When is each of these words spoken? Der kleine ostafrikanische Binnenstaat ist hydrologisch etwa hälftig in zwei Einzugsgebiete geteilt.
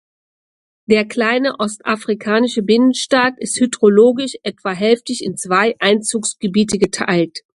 Der 0.87 1.05
kleine 1.05 1.59
ostafrikanische 1.59 2.63
Binnenstaat 2.63 3.35
ist 3.37 3.59
hydrologisch 3.59 4.33
etwa 4.41 4.71
hälftig 4.71 5.23
in 5.23 5.37
zwei 5.37 5.75
Einzugsgebiete 5.79 6.79
geteilt. 6.79 7.41